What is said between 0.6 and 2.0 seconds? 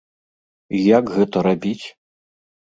І як гэта рабіць?